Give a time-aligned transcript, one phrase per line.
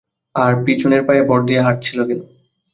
[0.35, 2.19] আর পিছনের পায়ে ভর দিয়ে হাঁটছিল কেন?